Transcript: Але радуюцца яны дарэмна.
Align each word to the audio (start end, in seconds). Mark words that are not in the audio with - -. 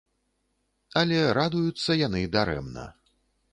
Але 1.01 1.19
радуюцца 1.39 1.99
яны 2.07 2.25
дарэмна. 2.39 2.87